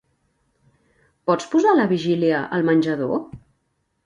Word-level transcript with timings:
Pots 1.31 1.49
posar 1.51 1.75
"La 1.81 1.85
vigília" 1.93 2.41
al 2.59 2.67
menjador? 2.71 3.23